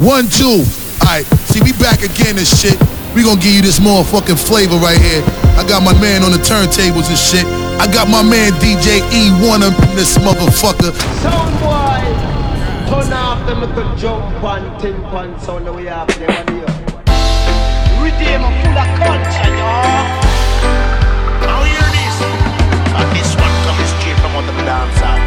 [0.00, 0.64] One, two.
[1.04, 2.80] Alright, see we back again and shit.
[3.12, 5.20] We gonna give you this motherfucking flavor right here.
[5.60, 7.44] I got my man on the turntables and shit.
[7.76, 10.96] I got my man DJ E1 up in this motherfucker.
[11.20, 12.00] Sound boy,
[12.88, 16.46] turn off them with the jump and tin pan sound the way have there on
[16.48, 16.64] the
[18.00, 20.16] Redeem full of culture, y'all.
[21.44, 22.16] Now hear this.
[22.88, 25.19] And this one comes straight from on the dance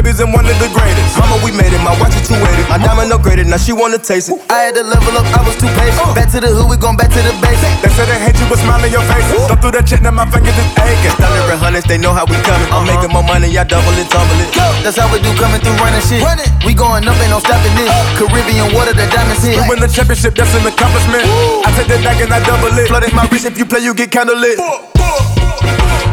[0.00, 1.18] babies and one of the greatest.
[1.20, 2.70] Mama, we made it, my watch is 280.
[2.72, 4.40] My diamond upgraded, now she wanna taste it.
[4.48, 6.00] I had to level up, I was too patient.
[6.00, 6.16] Uh.
[6.16, 7.76] Back to the hood, we going back to the basics.
[7.84, 9.28] They said they hate you, but smile in your face.
[9.46, 11.14] Thumb through that check, now my fingers is aching.
[11.20, 12.64] Thunder and hundreds, they know how we coming.
[12.72, 12.96] I'm uh-huh.
[12.96, 14.48] making more money, y'all double it, tumble it.
[14.80, 16.24] That's how we do coming through running shit.
[16.24, 16.48] Run it.
[16.64, 17.92] We going up, ain't no stopping this.
[17.92, 18.24] Uh.
[18.24, 19.60] Caribbean water, the diamonds hit.
[19.60, 21.28] We win the championship, that's an accomplishment.
[21.66, 22.88] I take that back and I double it.
[22.88, 24.56] Flooded my wrist, if you play, you get kinda lit.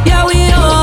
[0.05, 0.76] Yeah, we on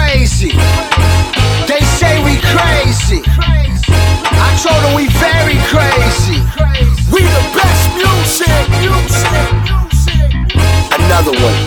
[0.00, 0.52] crazy.
[1.68, 3.22] They say we crazy.
[4.46, 6.40] I told them we very crazy.
[7.12, 8.64] We the best music.
[10.96, 11.58] Another one.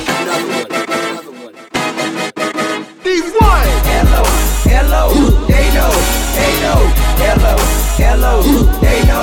[3.03, 3.65] D1.
[3.91, 4.23] Hello,
[4.71, 5.03] hello,
[5.51, 5.93] they know,
[6.37, 6.81] they know.
[7.23, 7.55] Hello,
[8.01, 8.33] hello,
[8.81, 9.22] they know,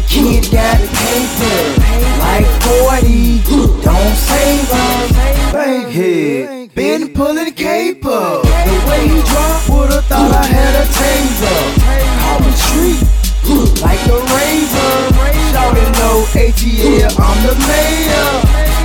[0.00, 1.56] the kid got paper.
[2.20, 5.52] Like 40, don't save us.
[5.52, 8.40] Bankhead, been pulling caper.
[8.40, 11.60] The way he dropped, would've thought I had a taser.
[12.20, 13.00] Call me treat,
[13.82, 14.94] like a raver.
[15.52, 18.30] Shout it low, ATL, I'm the mayor.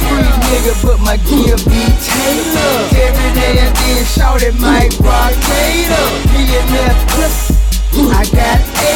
[0.04, 2.76] Street nigga, but my gear be Taylor.
[3.06, 6.08] Every day and then shout it Mike Rock Gator.
[6.34, 7.06] Me and that
[7.96, 8.95] I got acre.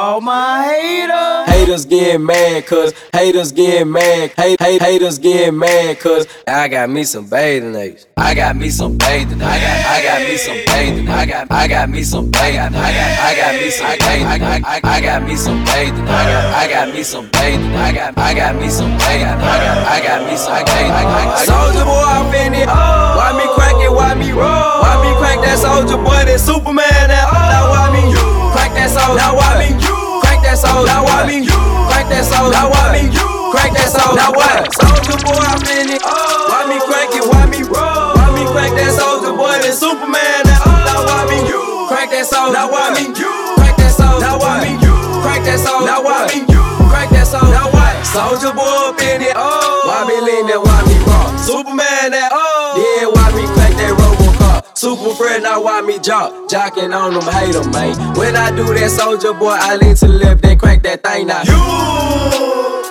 [0.00, 1.54] All my haters.
[1.54, 4.32] Haters get mad cause haters get mad.
[4.34, 8.06] Hate, hate, haters get mad cause I got me some bathing apes.
[8.16, 9.42] I got me some bathing.
[9.42, 11.08] I got I got me some bathing.
[11.08, 12.76] I got I got me some bathing.
[12.76, 14.64] I got I got me some bathing.
[14.64, 16.08] I, I, got me some bathing.
[16.08, 17.74] I got me some bathing.
[17.76, 19.28] I got I got me some bathing.
[19.36, 20.64] I got I got me some bathing.
[20.64, 21.44] I got I got me some bathing.
[21.44, 22.68] Soldier boy up in it.
[22.68, 23.92] Why me crack it?
[23.92, 24.80] Why me roll?
[24.80, 26.24] Why me crack that soldier boy?
[26.24, 27.69] That Superman that
[29.10, 29.26] soldier?
[29.26, 30.86] Now why me you crack that soldier?
[30.86, 31.58] Now why me you
[31.90, 32.54] crack that soldier?
[32.54, 34.16] Now why me you crack that soldier?
[34.16, 34.70] Now what?
[34.74, 36.02] Soldier boy up in it.
[36.02, 37.24] Why me crack it?
[37.26, 38.14] Why me roll?
[38.14, 39.50] Why me crack that soldier boy?
[39.50, 39.62] Oh.
[39.62, 42.54] That Superman that now why me you crack that soldier?
[42.54, 44.22] Now why me you crack that soldier?
[44.22, 45.86] Now why me you crack that soldier?
[45.86, 47.50] Now why me you crack that soldier?
[47.50, 47.94] Now what?
[48.06, 49.34] Soldier boy up in it.
[49.34, 50.60] Oh, why me lean that?
[50.62, 50.99] Why me
[55.30, 56.50] Friend, now why me jock?
[56.50, 57.94] Jocking on them, hate them, man.
[58.18, 61.46] When I do that soldier boy, I lean to left, then crack that thing now.
[61.46, 61.54] You,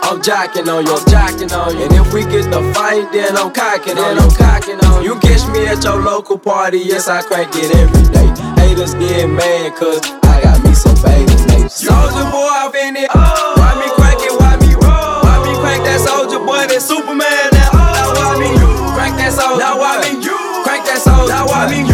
[0.08, 1.84] I'm jocking on you, I'm jocking on you.
[1.84, 4.24] And if we get the fight, then I'm cocking on you.
[4.24, 5.16] I'm cocking on you.
[5.16, 8.32] You catch me at your local party, yes, I crank it every day.
[8.56, 11.68] Haters get mad, cause I got me some babies, mate.
[11.68, 13.12] Soldier boy, off in it.
[13.12, 14.32] Why me crack it?
[14.40, 15.28] Why me roll?
[15.28, 16.72] Why me crack that soldier boy?
[16.72, 17.76] That Superman now.
[17.76, 17.92] Oh!
[18.00, 19.60] Now why me you crack that soldier?
[19.60, 21.36] Now why me you crack that soldier?
[21.36, 21.89] Now why me you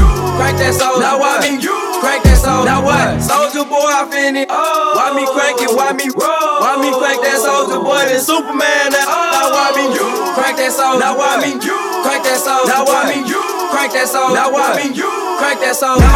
[0.56, 1.02] crack that soldier?
[1.04, 2.66] Now why me you crack that soldier?
[2.66, 3.20] Now what?
[3.20, 4.50] Soldier boy, off in it.
[4.50, 5.72] Why me crack it?
[5.76, 6.64] Why me roll?
[6.64, 8.08] Why me crack that soldier boy?
[8.08, 9.04] That Superman now.
[9.04, 9.36] Oh.
[9.36, 11.04] Now why me you crack that soldier?
[11.04, 12.72] Now why me you crack that soldier?
[12.72, 14.36] Now why me you crack that soldier?
[14.36, 16.08] Now why me you crack that soldier?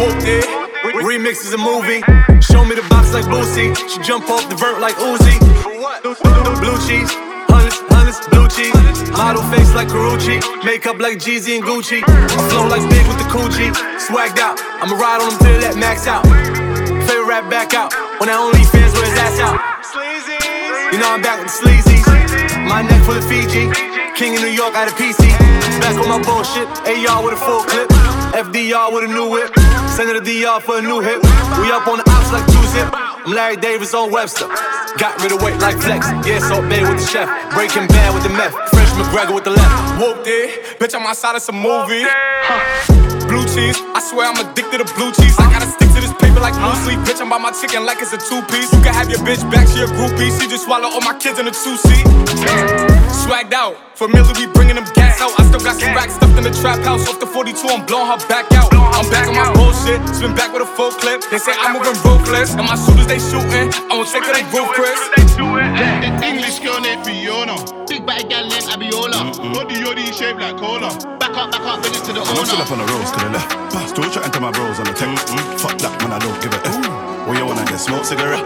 [0.00, 0.48] Whooped it.
[1.04, 2.00] Remix is a movie.
[2.40, 3.76] Show me the box like Boosie.
[3.88, 5.36] She jump off the vert like Uzi.
[6.60, 7.31] Blue cheese.
[8.12, 9.10] Hundreds, blue cheese.
[9.12, 10.36] Model face like Carucci.
[10.64, 12.02] Makeup like Jeezy and Gucci.
[12.04, 13.72] I flow like big with the coochie.
[13.96, 14.60] Swagged out.
[14.84, 16.24] I'ma ride on them till that max out.
[17.08, 17.92] Favorite rap back out.
[18.20, 19.56] when that only fans where his ass out.
[20.92, 22.04] You know I'm back with the sleazies.
[22.68, 23.72] My neck full of Fiji.
[24.12, 25.32] King of New York out of PC.
[25.80, 26.68] Back on my bullshit.
[26.84, 27.88] AR with a full clip.
[28.36, 29.56] FDR with a new whip.
[29.88, 31.22] Send it to DR for a new hit.
[31.60, 33.11] We up on the ops like two zip.
[33.24, 34.48] I'm Larry Davis on Webster.
[34.98, 36.08] Got rid of weight like flex.
[36.26, 37.28] Yeah, Salt Bae with the chef.
[37.54, 38.52] Breaking bad with the meth.
[38.70, 40.00] Fresh McGregor with the left.
[40.00, 40.78] Whooped it.
[40.80, 42.04] Bitch, I'm outside of some movie.
[43.32, 43.80] Blue cheese.
[43.96, 45.32] I swear I'm addicted to blue cheese.
[45.40, 47.00] I gotta stick to this paper like blue sleep.
[47.08, 48.68] Bitch, I'm by my chicken like it's a two piece.
[48.76, 50.28] You can have your bitch back, she a groupie.
[50.36, 52.04] She just swallow all my kids in a two seat.
[53.24, 53.80] Swagged out.
[53.96, 55.32] Familiar, we bringing them gas out.
[55.40, 57.08] I still got some racks stuffed in the trap house.
[57.08, 58.68] Off the 42, I'm blowing her back out.
[58.72, 59.96] I'm back on my bullshit.
[60.12, 61.24] Spin back with a full clip.
[61.32, 62.52] They say I'm moving ruthless.
[62.52, 63.72] And my shooters, they shooting.
[63.88, 65.00] I won't take it, they roof, Chris.
[66.20, 66.71] English girl
[69.52, 70.88] Body yoddy shaped like cola.
[71.20, 72.64] Back up, back up, bring it to the I'm still owner.
[72.64, 73.88] up on the roads to the left.
[73.88, 75.12] Still chatting to my bros on the tech.
[75.12, 75.60] Mm-hmm.
[75.60, 76.80] Fuck that, man, I don't give a F.
[77.28, 78.40] Well, you wanna get smoked cigarette?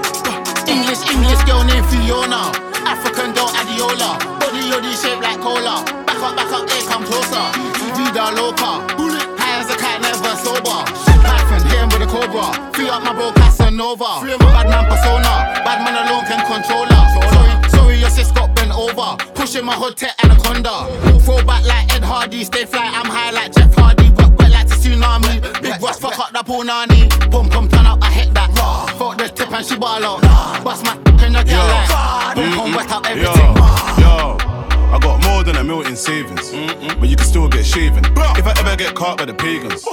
[0.66, 2.50] English, English girl named Fiona.
[2.82, 4.18] African girl Adiola.
[4.42, 5.86] Body yoddy shaped like cola.
[6.06, 7.44] Back up, back up, hey, come closer.
[7.94, 8.82] Vida loca.
[9.38, 10.82] High as a cat, never sober.
[11.22, 12.50] Python, hit him with a cobra.
[12.75, 14.26] Free up my bro Casanova.
[14.26, 15.54] Bad man persona.
[15.62, 17.02] Bad man alone can control her.
[17.30, 18.45] Sorry, sorry, your sis got bent
[18.76, 19.16] over.
[19.35, 20.87] Pushing my hood to anaconda.
[21.21, 22.45] Throw back like Ed Hardy.
[22.45, 24.11] Stay fly, I'm high like Jeff Hardy.
[24.11, 25.40] Wet, wet like the tsunami.
[25.62, 27.09] Big Ross, fuck up the punani.
[27.30, 28.50] Boom, come turn up, I hit that.
[28.56, 28.87] Raw.
[28.99, 30.23] Fuck the tip and she ball out.
[30.64, 30.95] Bust my
[31.26, 32.35] in your girl like.
[32.37, 33.56] Boom, come wet up Yo, everything.
[34.02, 34.37] yo.
[34.88, 36.52] I got more than a million in savings,
[37.00, 38.04] but you can still get shaven.
[38.38, 39.85] If I ever get caught by the pagans.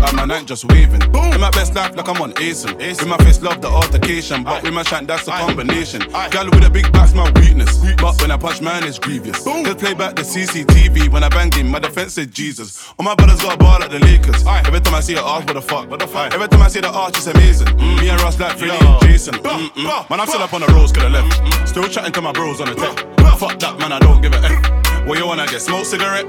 [0.00, 1.00] Like my night just waving.
[1.12, 1.32] Boom.
[1.32, 2.72] In my best life, like I'm on Asen.
[2.80, 4.44] In my face, love the altercation.
[4.44, 6.02] But with my shank, that's a combination.
[6.30, 7.78] Gal with a big back's my weakness.
[7.96, 9.44] But when I punch, man, it's grievous.
[9.44, 9.64] Boom.
[9.64, 11.08] Just play back the CCTV.
[11.12, 12.92] When I bang him, my defense said Jesus.
[12.98, 14.44] All my brothers got a ball like the Lakers.
[14.46, 15.90] Every time I see an arch, what the fuck?
[15.90, 16.32] What the fuck?
[16.32, 17.68] Every time I see the arch, it's amazing.
[17.68, 18.00] Mm.
[18.00, 19.34] Me and Ross like Philly and Jason.
[19.34, 20.10] Mm-mm.
[20.10, 21.68] Man, I'm still up on the roads, could have left.
[21.68, 22.96] Still chatting to my bros on the tech.
[23.38, 25.06] Fuck that, man, I don't give a F.
[25.06, 25.62] What you wanna get?
[25.62, 26.26] Smoke cigarette?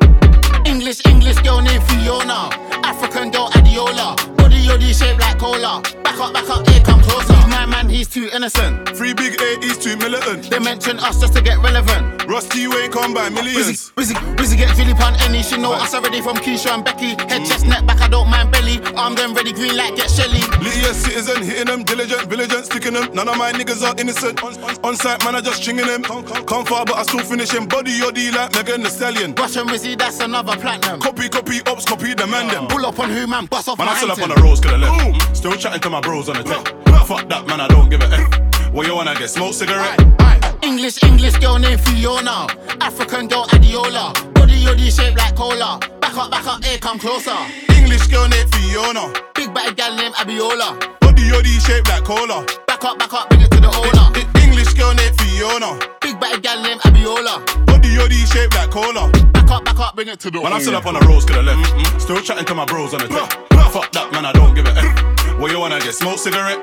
[0.65, 2.49] English, English girl named Fiona.
[2.83, 5.81] African girl Body yoddy shaped like cola.
[6.03, 7.33] Back up, back up, here come closer.
[7.47, 8.89] My man, he's too innocent.
[8.89, 10.49] Three big A, he's too militant.
[10.49, 12.20] They mention us just to get relevant.
[12.31, 13.91] Rusty, you ain't come by millions.
[13.91, 15.43] Wizzy, Wizzy, Wizzy get Philip on any.
[15.43, 17.09] She know us already from Keisha and Becky.
[17.27, 18.79] Head, chest, neck, back, I don't mind belly.
[18.95, 20.39] Arm them ready, green light, get Shelly.
[20.63, 23.13] Lydia citizen, hitting them, diligent, vigilant, sticking them.
[23.13, 24.41] None of my niggas are innocent.
[24.45, 26.03] On, on, on site, man, I just stringing them.
[26.03, 27.67] Come far, but I still finish him.
[27.67, 29.35] Body yoddy like Megan Thee Stallion.
[29.35, 31.01] Russian Wizzy, that's another platinum.
[31.01, 32.67] Copy, copy, ops, copy the man them.
[32.67, 34.71] Pull up on who, man, bust off Man, I still up on the roads, could
[34.71, 35.35] have left.
[35.35, 36.65] Still chatting to my bros on the tech.
[37.05, 38.71] Fuck that, man, I don't give a F.
[38.71, 39.29] What you wanna get?
[39.29, 40.20] Smoke cigarette?
[40.63, 42.47] English, English girl named Fiona.
[42.81, 44.13] African girl Adiola.
[44.33, 45.79] Body yoddy shaped like cola.
[45.99, 47.35] Back up, back up, here come closer.
[47.75, 49.11] English girl named Fiona.
[49.35, 50.77] Big bad gal named Abiola.
[50.99, 52.45] Body yoddy shaped like cola.
[52.67, 54.07] Back up, back up, bring it to the owner.
[54.15, 55.79] I- English girl named Fiona.
[56.01, 57.43] Big bad gal named Abiola.
[57.65, 59.09] Body yoddy shaped like cola.
[59.33, 60.55] Back up, back up, bring it to the owner.
[60.55, 61.59] I'm still up on the roads, could have left.
[61.73, 62.01] Mm, mm.
[62.01, 63.31] Still chatting to my bros on the tech.
[63.71, 65.39] Fuck that, man, I don't give a F.
[65.39, 65.93] What you wanna get?
[65.95, 66.59] Smoke cigarette?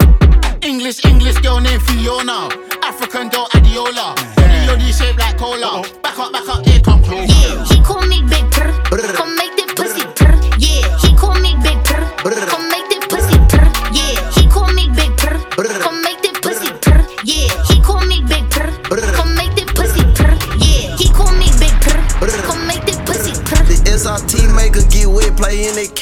[0.63, 2.49] English, English girl named Fiona.
[3.01, 4.17] African girl Adiola.
[4.67, 5.83] Body shaped like cola.
[6.03, 7.27] Back up, back up, here come closer.
[7.29, 8.73] Yeah, he call me Big Purr.
[9.15, 9.58] Come make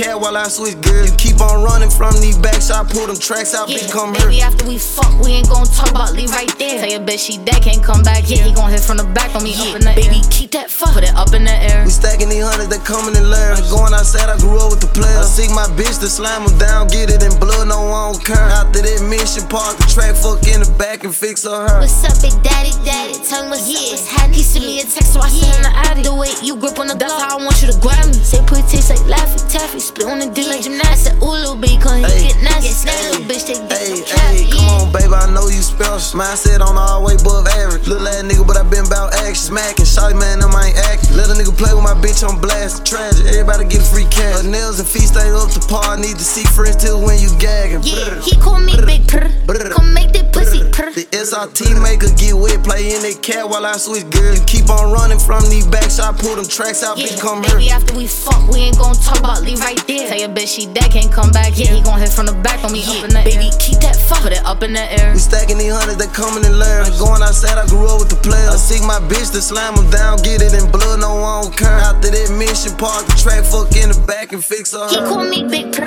[0.06, 1.10] cat while I switch gears.
[1.10, 4.30] You keep on running from these backs, I pull them tracks out, bitch, come here.
[4.30, 6.78] baby, after we fuck, we ain't gon' talk about leave right there.
[6.78, 8.30] Tell your bitch she dead, can't come back.
[8.30, 10.70] Yeah, he gon' hit from the back on me up in the Baby, keep that
[10.70, 11.82] fuck, put it up in the air.
[11.84, 13.66] We stacking these hundreds, they coming in layers.
[13.70, 15.26] Going outside, I grew up with the players.
[15.26, 18.24] I seek my bitch to slam them down, get it in blood, no one don't
[18.24, 18.48] care.
[18.54, 21.80] After that mission, park the track, fuck in the back and fix her her.
[21.82, 23.18] What's up, big daddy, daddy?
[23.26, 24.38] Tell me what's up, what's happening.
[24.38, 26.02] He sent me a text, so I sent him the addy.
[26.02, 28.14] The way you grip on the block, how I want you to grab me.
[28.20, 31.08] Say put taste like Laffy Taffy, split on the D like gymnastics.
[31.08, 32.28] I said, ooh, little bitch, cause he Hey.
[32.28, 32.84] get nasty.
[32.84, 34.76] That little bitch, they get Hey, no hey, cap, come yeah.
[34.76, 36.20] on, baby, I know you special.
[36.20, 37.88] Mindset on all way above average.
[37.88, 39.56] Little ass nigga, but I been about action.
[39.56, 41.16] Smacking, shawty man, them I ain't acting.
[41.16, 42.84] Let a nigga play with my bitch I'm blast.
[42.84, 44.42] Tragic, everybody get free cash.
[44.42, 45.96] Her nails and feet stay up to par.
[45.96, 47.80] Need to see friends till when you gagging.
[47.82, 49.28] Yeah, he call me Big Purr.
[49.72, 50.55] Come make that pussy purr.
[50.76, 54.36] The SRT maker get wet, play in that cat while I switch gears.
[54.36, 57.56] You keep on running from these backs, I pull them tracks out, bitch, come here.
[57.56, 60.04] baby, after we fuck, we ain't gon' talk about leave right there.
[60.04, 61.56] Tell your bitch she dead, can't come back.
[61.56, 63.96] Yeah, he gon' hit from the back on me up in the baby, keep that
[63.96, 65.16] fuck, put it up in the air.
[65.16, 66.92] We stacking these hundreds, they coming in layers.
[67.00, 68.52] Going outside, I grew up with the players.
[68.52, 71.56] I seek my bitch to slam them down, get it in blood, no one don't
[71.56, 71.80] care.
[71.88, 74.92] After that mission, park the track, fuck in the back and fix her.
[74.92, 75.85] He call me Big Purr.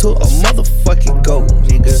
[0.00, 1.92] To a motherfucking goat, nigga?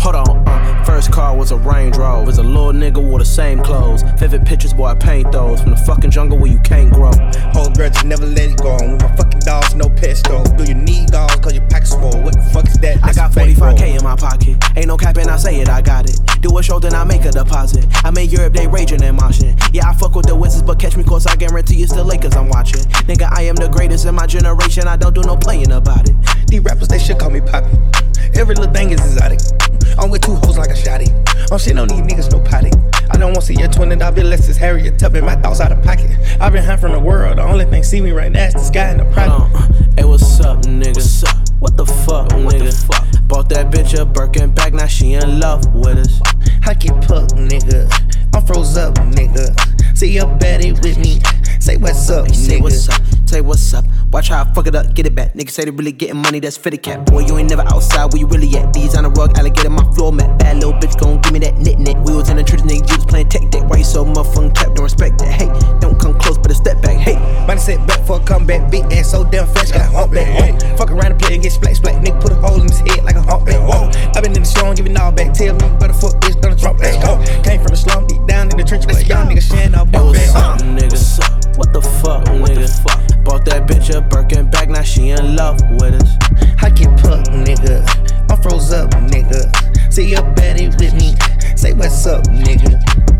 [0.00, 2.24] Hold on, uh, first car was a Range Rover.
[2.24, 4.02] Was a little nigga wore the same clothes.
[4.16, 5.60] Vivid pictures, boy, I paint those.
[5.60, 7.12] From the fucking jungle where you can't grow.
[7.12, 8.74] Girl just never let it go.
[8.74, 10.44] With my fucking dogs, no pesto.
[10.56, 10.91] Do you need
[13.62, 14.58] 5K in my pocket.
[14.76, 16.18] Ain't no cap and I say it, I got it.
[16.40, 17.86] Do a show, then I make a deposit.
[18.04, 19.54] I'm in Europe, they raging and moshing.
[19.72, 22.34] Yeah, I fuck with the Wizards, but catch me close, I guarantee it's the Lakers
[22.34, 22.82] I'm watching.
[23.06, 26.16] Nigga, I am the greatest in my generation, I don't do no playing about it.
[26.48, 27.70] These rappers, they should call me Poppy.
[28.34, 29.38] Every little thing is exotic.
[29.96, 31.08] I'm with two hoes like a shotty.
[31.52, 32.70] I'm shit on these niggas, no potty.
[33.10, 35.24] I don't want to see your twin and I'll be less as Harriet Tubman.
[35.24, 36.10] My thoughts out of pocket.
[36.40, 37.38] I've been high from the world.
[37.38, 39.34] The only thing see me right now is the sky and the private.
[39.54, 40.96] Uh, hey, what's up, nigga?
[40.96, 41.36] What's up?
[41.60, 42.70] What the fuck, what nigga?
[42.70, 43.11] The fuck?
[43.32, 46.20] Bought that bitch a Birkin bag, now she in love with us.
[46.66, 47.88] I get puck, nigga.
[48.34, 49.96] I'm froze up, nigga.
[49.96, 51.18] See your baddie with me.
[51.58, 52.62] Say what's up, Hey, say nigga.
[52.62, 53.00] what's up,
[53.32, 53.84] say what's up.
[54.12, 55.32] Watch how I fuck it up, get it back.
[55.32, 57.06] Niggas say they really getting money, that's for the cap.
[57.06, 58.72] Boy, you ain't never outside, where you really at?
[58.74, 60.38] These on the rug, alligator, my floor mat.
[60.38, 61.96] Bad little bitch, gon' give me that knit knit.
[62.04, 63.64] We was in the church, nigga, you was playing tech deck.
[63.70, 64.74] Why you so motherfucking cap?
[64.76, 65.32] Don't respect that.
[65.32, 65.48] Hey,
[65.80, 66.98] don't come close, but a step back.
[66.98, 68.70] Hey, Money set back for a comeback.
[68.70, 70.28] Beat ass so damn fresh, got a humpback.
[70.36, 70.76] Whoa.
[70.76, 72.04] Fuck around and play and get splat splat.
[72.04, 73.60] Nigga put a hole in his head like a humpback.
[73.64, 73.88] Whoa.
[74.14, 75.32] I been in the show and giving all back.
[75.32, 77.00] Tell me where the fuck is Donald Trump at?
[77.00, 77.16] Whoa.
[77.42, 79.92] Came from the slum, deep down in the trench, but young nigga sharing up hey,
[79.92, 80.36] bump what's back.
[80.36, 81.41] up, nigga?
[81.56, 82.68] What the fuck, nigga?
[82.82, 86.16] fuck Bought that bitch a Birkin bag, now she in love with us.
[86.62, 87.84] I get puck, nigga.
[88.30, 89.92] I'm froze up, nigga.
[89.92, 91.14] See your baddie with me.
[91.56, 93.11] Say what's up, nigga.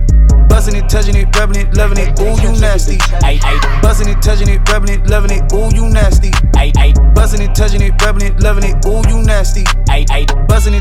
[0.53, 2.99] Buzzing it, touching it, rubbing it, loving it, ooh, you nasty.
[3.25, 3.41] Ay.
[3.43, 6.31] It, touching it, rubbing it, loving it, ooh, you nasty.
[6.55, 6.71] Ay.
[6.77, 9.65] It, touching it, rubbing it, loving it, ooh, you nasty.
[9.89, 10.05] Ay.
[10.11, 10.29] It,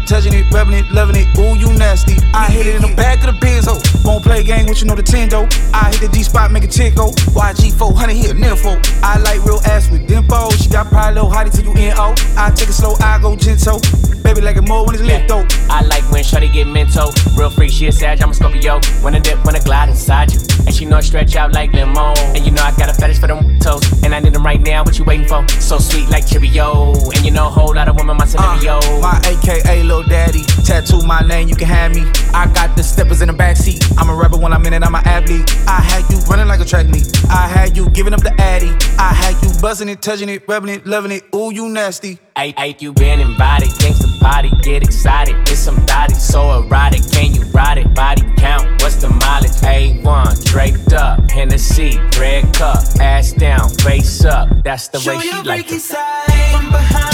[0.07, 2.17] touching it, rubbing it, loving it, ooh, you nasty.
[2.33, 3.79] I hit it in the back of the Benz, oh.
[4.03, 5.47] Won't play game with you know the Tendo.
[5.73, 7.11] I hit the G spot, make a tick, oh.
[7.31, 8.75] YG 400 here, nympho.
[9.01, 10.51] I like real ass with dimpo.
[10.61, 12.13] She got pride, little hottie till you NO.
[12.35, 13.79] I take it slow, I go gentle.
[14.23, 15.45] Baby, like it more when it's lit, though.
[15.69, 17.11] I like when Shorty get mental.
[17.35, 18.79] Real freak, she a Sag, I'm a Scorpio.
[19.01, 20.39] When I dip, when I glide inside you.
[20.65, 22.13] And she know I stretch out like limo.
[22.35, 23.81] And you know I got a fetish for them toes.
[24.03, 25.48] And I need them right now, what you waiting for?
[25.59, 26.93] So sweet like Cheerio.
[26.93, 28.79] And you know a whole lot of women, my uh, scenario.
[29.01, 30.43] My AKA Lil Daddy.
[30.65, 32.03] Tattoo my name, you can have me.
[32.33, 33.81] I got the steppers in the backseat.
[33.98, 35.50] I'm a rebel when I'm in it, I'm an athlete.
[35.67, 37.07] I had you running like a track meet.
[37.29, 38.72] I had you giving up the addy.
[39.00, 41.24] I had you buzzing it, touching it, rubbing it, loving it.
[41.35, 42.19] Ooh, you nasty.
[42.35, 45.36] Ay, ay, you been invited, gangsta party, get excited.
[45.50, 47.94] It's some body so erotic, can you ride it?
[47.94, 49.51] Body count, what's the mileage?
[49.62, 54.48] A1, draped up, Hennessy, red cup, ass down, face up.
[54.64, 55.81] That's the way she like it.
[55.81, 57.10] From behind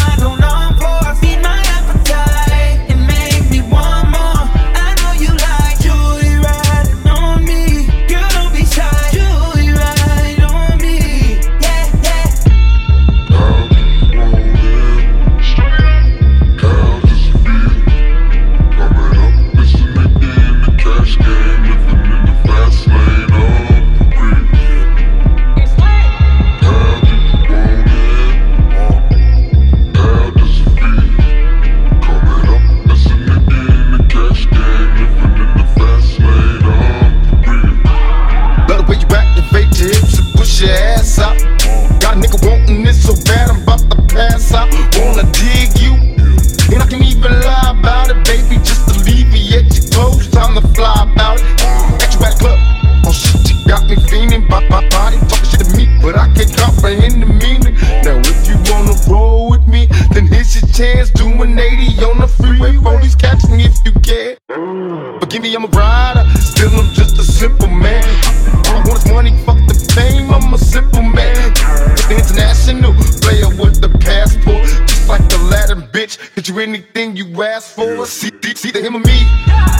[76.60, 78.06] anything you ask for.
[78.06, 79.18] See, see, see the him or me,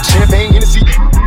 [0.04, 1.17] champagne Hennessy.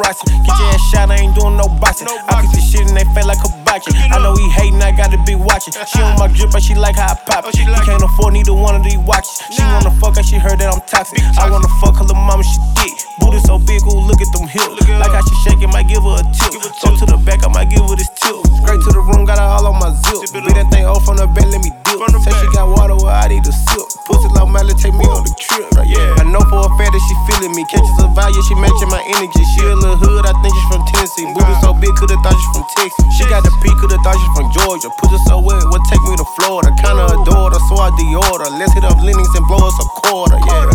[0.00, 0.24] Roxy.
[0.44, 2.08] Get your ass shot, I ain't doing no boxing.
[2.08, 3.38] I keep this shit in they face like
[3.70, 5.70] I know he hating, I gotta be watching.
[5.86, 7.54] She on my drip, but she like how I pop it.
[7.86, 9.30] Can't afford neither one of these watches.
[9.54, 11.22] She wanna fuck her, she heard that I'm toxic.
[11.38, 12.98] I wanna fuck her little mama, she thick.
[13.22, 14.74] Booty so big, ooh, look at them hips.
[14.98, 16.58] Like how she shaking, might give her a tip.
[16.82, 18.34] Go to the back, I might give her this tip.
[18.58, 20.18] Straight to the room, got her all on my zip.
[20.34, 22.02] Beat that thing off from the bed, let me dip.
[22.26, 23.86] Say she got water, well, I need a sip.
[24.10, 25.70] Pussy like Miley, take me on the trip.
[25.86, 26.18] Yeah.
[26.18, 27.62] I know for a fact that she feeling me.
[27.70, 29.42] Catches a vibe, yeah, she matching my energy.
[29.54, 31.30] She a little hood, I think she's from Tennessee.
[31.30, 33.04] Booty so big, could've thought she's from Texas.
[33.14, 34.88] She got the P, could've thought she's from Georgia.
[34.98, 36.72] Pussy so wet, would take me to Florida.
[36.80, 38.48] Kinda adore her, so I deorder.
[38.58, 40.72] Let's hit up Lennox and blow us a quarter, yeah.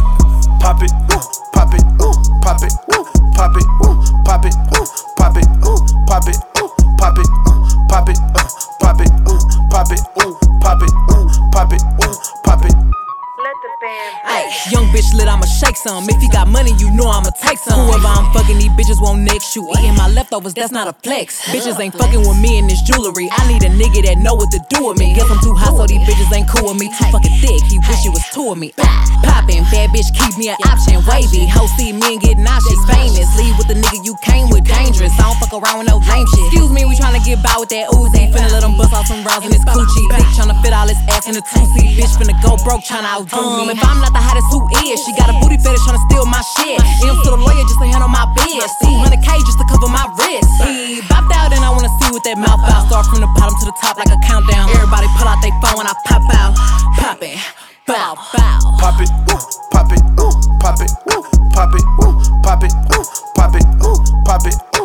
[0.61, 0.93] Pop it,
[1.53, 2.73] pop it, pop it, pop it,
[3.33, 3.65] pop it,
[4.25, 4.55] pop it,
[5.17, 5.45] pop it,
[6.07, 6.37] pop it,
[7.01, 7.27] pop it, uh,
[7.89, 8.17] pop it,
[8.79, 9.09] pop it,
[9.69, 10.01] pop it,
[10.61, 11.24] pop it,
[14.95, 16.07] bitch lit, I'ma shake some.
[16.07, 17.75] If you got money, you know I'ma take some.
[17.85, 19.67] Whoever I'm fucking, these bitches won't next you.
[19.75, 21.43] Eating my leftovers, that's not a flex.
[21.51, 23.27] Bitches ain't fucking with me in this jewelry.
[23.31, 25.13] I need a nigga that know what to do with me.
[25.13, 26.87] Guess I'm too hot, so these bitches ain't cool with me.
[26.87, 28.71] Too fucking thick, he wish he was two of me.
[29.27, 31.03] Poppin', bad bitch, keep me an option.
[31.03, 32.79] Wavy, hoe see me and get nauseous.
[32.87, 34.63] Famous, leave with the nigga you came with.
[34.63, 36.47] Dangerous, I don't fuck around with no lame shit.
[36.47, 38.31] Excuse me, we tryna get by with that Uzi.
[38.31, 40.07] Finna let him bust out some rounds in his coochie.
[40.13, 41.99] Bitch tryna fit all his ass in a two seat.
[41.99, 43.67] Bitch finna go broke tryna outdo me.
[43.67, 44.84] Um, if I'm not the hottest, who is?
[44.85, 46.77] She got a booty fetish tryna steal my shit.
[46.77, 48.69] M's to the lawyer just to handle my biz.
[48.85, 50.45] 200k just to cover my wrist.
[50.61, 52.85] He bopped out and I wanna see what that mouth out.
[52.85, 54.69] Start from the bottom to the top like a countdown.
[54.77, 56.53] Everybody pull out their phone when I pop out.
[57.01, 57.33] Pop it.
[57.89, 58.77] Bow, bow.
[58.77, 59.41] Pop it, ooh,
[59.73, 62.13] pop it, ooh, pop it, ooh, pop it, ooh,
[62.45, 64.84] pop it, ooh, pop it, ooh, pop it, ooh,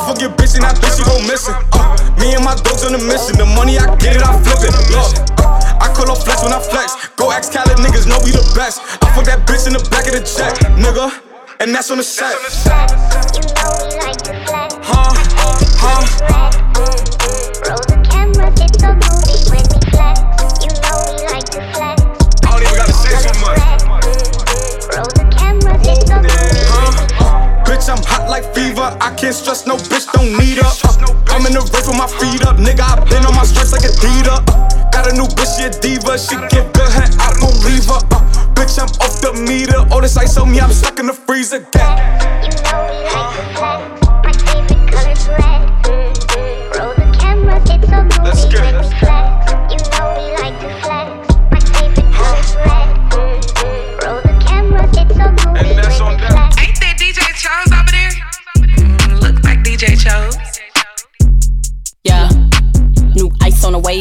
[0.00, 1.52] I forget bitch and that bitch she go missing.
[1.76, 3.36] Uh, me and my dogs on the mission.
[3.36, 4.72] The money I get it, I flip it.
[4.88, 5.12] Look.
[5.44, 6.96] Uh, I call up flex when I flex.
[7.20, 8.80] Go ask Khaled, niggas know we the best.
[9.04, 11.12] I fuck that bitch in the back of the jet, nigga.
[11.60, 12.32] And that's on the set.
[14.80, 15.12] Huh?
[15.76, 16.69] Huh?
[29.20, 30.58] Can't stress no bitch, don't need.
[30.58, 30.72] Uh,
[31.28, 32.56] I'm in the race with my feet up.
[32.56, 33.92] Nigga, I been on my stripes like a.
[33.92, 34.40] Uh,
[34.90, 36.16] got a new bitch, she a diva.
[36.16, 38.00] She get good, head, I don't leave her.
[38.16, 38.24] Uh,
[38.56, 39.84] bitch, I'm off the meter.
[39.92, 41.60] All this ice on me, I'm stuck in the freezer.
[41.70, 41.89] Gang.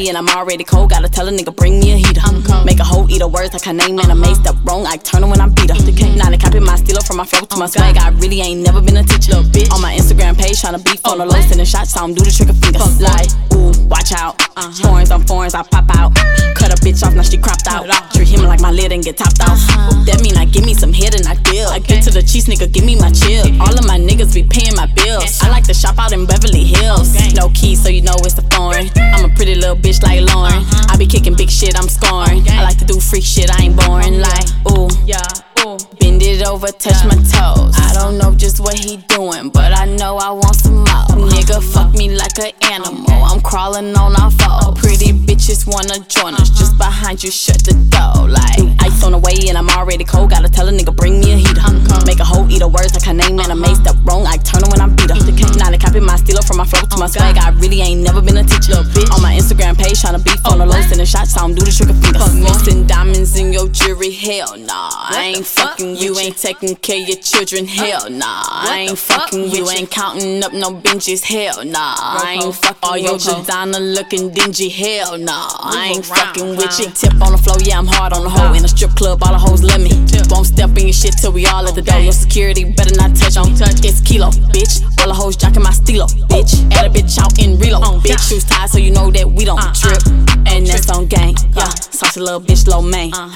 [0.09, 0.89] And I'm already cold.
[0.89, 2.21] Gotta tell a nigga bring me a heater.
[2.65, 4.85] Make a whole eater words like her name and I made step wrong.
[4.85, 5.77] I turn her when I beat her.
[6.17, 7.97] Now they copy my stealer from my flow to my swag.
[7.97, 9.37] I really ain't never been a teacher.
[9.37, 11.93] On my Instagram page tryna beef on the low, sending shots.
[11.93, 12.79] So I'm do the trigger finger.
[12.99, 14.41] Like, ooh, watch out.
[14.81, 16.15] Foreigns on foreigns, I pop out.
[16.57, 17.87] Cut a bitch off, now she cropped out.
[18.13, 19.59] Treat him like my lid and get topped off.
[20.03, 21.69] That mean I give me some head and I deal.
[21.69, 23.45] I get to the cheese, nigga, give me my chill.
[23.61, 25.39] All of my niggas be paying my bills.
[25.41, 27.15] I like to shop out in Beverly Hills.
[27.33, 28.89] No keys, so you know it's the foreign.
[29.15, 30.63] I'm a pretty little bitch like Lauren.
[30.89, 32.47] I be kicking big shit, I'm scoring.
[32.49, 34.19] I like to do freak shit, I ain't boring.
[34.19, 35.27] Like, ooh, yeah,
[35.65, 35.77] ooh.
[35.99, 37.75] Bend it over, touch my toes.
[37.75, 41.29] I don't know just what he doing, but I know I want some more.
[41.29, 43.09] Nigga nigga fuck me like an animal.
[43.09, 44.73] I'm crawling on our foe.
[44.73, 46.49] Pretty bitches wanna join us.
[46.49, 48.29] Just behind you, shut the door.
[48.29, 50.31] Like ice on the way, and I'm already cold.
[50.31, 51.61] Gotta tell a nigga, bring me a heater.
[52.05, 54.25] Make a hoe eat a words like her name, and I made step wrong.
[54.25, 55.19] I turn her when I beat her.
[55.57, 57.37] Now they copy my stilo from my flow to my swag.
[57.37, 58.81] I really ain't never been a teacher.
[59.13, 61.71] On my Instagram page, tryna beef on the low, sending shots, I don't do the
[61.71, 62.19] trigger finger.
[62.33, 64.89] Missing diamonds in your jewelry, hell nah.
[64.91, 68.43] I ain't fucking you, ain't taking care of your children, hell nah.
[68.47, 71.95] I ain't fucking you, ain't counting up no binges, hell nah.
[71.97, 75.49] I ain't fucking all your designer looking dingy, hell nah.
[75.59, 76.89] I ain't fucking with you.
[76.91, 78.53] Tip on the floor, yeah, I'm hard on the hoe.
[78.53, 79.91] In a strip club, all the hoes let me.
[80.31, 81.99] Won't step in your shit till we all at the door.
[81.99, 83.51] Your security better not touch on.
[83.55, 83.83] Touch.
[83.83, 84.79] It's kilo, bitch.
[85.01, 86.55] All the hoes jacking my stilo, bitch.
[86.71, 88.29] Add a bitch out in reload, bitch.
[88.29, 89.99] Shoes tied so you know that we don't trip.
[90.47, 91.67] And that's on gang, yeah.
[91.91, 93.11] Saucy little bitch, low main.
[93.13, 93.27] Huh.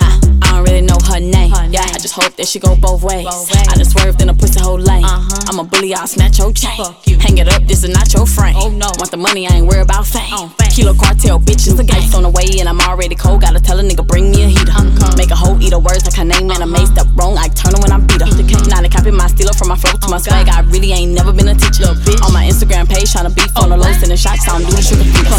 [0.44, 1.92] I don't really know her name, yeah.
[1.92, 3.28] I just hope that she go both ways.
[3.28, 5.04] I just swerved in a pussy whole lane.
[5.04, 6.88] I'm a bully, I'll snatch your chain.
[7.20, 8.56] Hang it up, this is not your frame.
[8.56, 10.56] Want the money, I ain't worried about fame.
[10.74, 12.02] Kilo cartel, bitch, it's a game.
[12.18, 13.46] On the way, and I'm already cold.
[13.46, 14.74] Gotta tell a nigga, bring me a heater.
[15.14, 17.38] Make a hoe eat her words like her name, and I made step wrong.
[17.38, 18.30] I turn her when I beat her.
[18.74, 20.50] Now they copy my stilo from my flow to my swag.
[20.50, 21.94] I really ain't never been a teacher.
[22.02, 22.18] Bitch.
[22.26, 24.82] On my Instagram page, tryna beef on the low, sending shots, I don't do the
[24.82, 25.30] sugar free.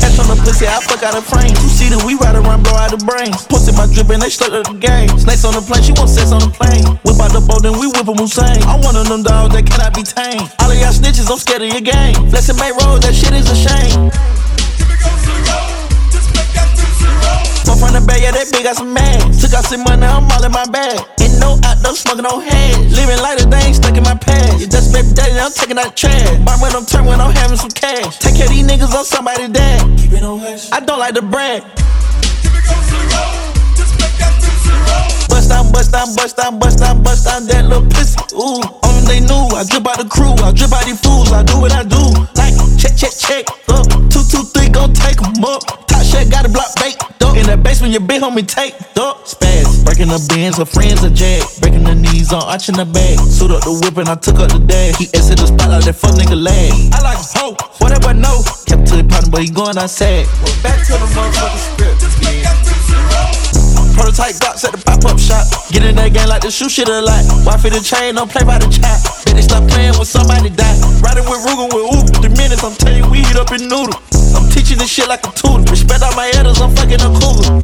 [0.00, 1.52] Ass on the pussy, I fuck out of frame.
[1.52, 3.44] You see that we ride around, blow out the brains.
[3.52, 5.12] Pussy my drip and they stuck to the game.
[5.20, 6.96] Snakes on the plane, she want sex on the plane.
[7.04, 8.64] Whip out the boat, then we whip 'em Hussein.
[8.64, 10.48] I'm one of them dogs that cannot be tamed.
[10.64, 12.16] All of y'all snitches, I'm scared of your game.
[12.32, 14.08] Blessing make road, that shit is a shame.
[17.82, 19.18] From the bag, yeah, that big got some mad.
[19.34, 21.02] Took out some money, I'm all in my bag.
[21.18, 22.78] Ain't no outdoor smoking no head.
[22.94, 24.62] Living like a thing stuck in my past.
[24.62, 26.38] You just baby daddy, I'm taking out trash.
[26.46, 28.22] Buy when I'm turn when I'm having some cash.
[28.22, 29.82] Take care of these niggas on somebody dad.
[29.98, 30.70] Keep it on hush.
[30.70, 31.66] I don't like the brag.
[32.46, 33.50] Keep it go to brag.
[35.26, 38.14] Bust down, bust down, bust down, bust down, bust down that little pussy.
[38.38, 39.50] Ooh, only they knew.
[39.58, 41.34] I drip out the crew, I drip out these fools.
[41.34, 41.98] I do what I do.
[43.02, 43.44] Check, check.
[43.66, 43.82] Up,
[44.14, 45.66] two, two, three, gon' take 'em up.
[45.88, 46.94] Top shit, got a block bait.
[47.20, 47.36] Up.
[47.36, 48.74] In the basement, your big homie take.
[48.96, 49.84] Up, spaz.
[49.84, 51.42] Breaking the bins, her friends are jag.
[51.60, 53.18] Breaking the knees on, arching the bag.
[53.18, 54.94] Suit up the whip and I took up the dash.
[54.98, 56.70] He exited the spot like that fuck nigga lag.
[56.94, 58.44] I like hoe, whatever, no.
[58.66, 60.26] Kept to the partner, but he going outside.
[60.62, 62.11] Back to the motherfucking script.
[64.02, 65.46] Prototype Glocks at the pop up shop.
[65.70, 67.22] Get in that game like the shoe shit a lot.
[67.46, 68.98] Wife in the chain, don't play by the chat.
[69.22, 70.74] Then they stop playing when somebody die.
[70.98, 72.18] Riding with Rugen with Uber.
[72.18, 73.94] Three minutes, I'm telling you, we heat up in noodle.
[74.34, 75.62] I'm teaching this shit like a tutor.
[75.70, 77.62] Respect all my elders, I'm fucking a cougar.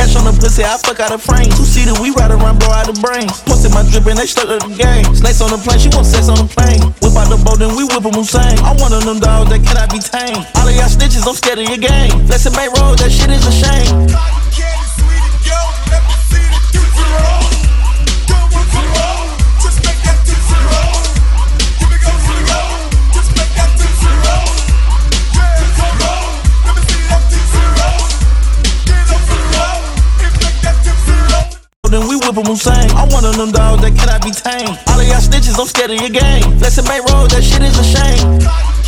[0.00, 1.52] Cash on the pussy, I fuck out of frame.
[1.52, 3.44] Two seater, we ride around, blow out the brains.
[3.44, 5.04] Pussy my drip and they stuck to the game.
[5.12, 6.80] Snakes on the plane, she want sex on the plane.
[7.04, 8.56] Whip out the boat, then we whip 'em Hussein.
[8.64, 10.48] I'm one of them dogs that cannot be tamed.
[10.56, 12.16] All of y'all snitches, I'm scared of your game.
[12.24, 14.08] Blessing make road, that shit is a shame.
[31.90, 32.88] Then we whip 'em Hussein.
[32.92, 34.78] I'm one of them dogs that cannot be tamed.
[34.86, 36.58] All of y'all snitches, I'm scared of your game.
[36.58, 38.79] Blessing make road, that shit is a shame.